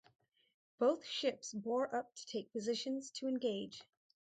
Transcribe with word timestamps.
Both 0.79 1.05
ships 1.05 1.53
bore 1.53 1.93
up 1.95 2.15
to 2.15 2.25
take 2.25 2.51
positions 2.51 3.11
to 3.11 3.27
engage. 3.27 3.83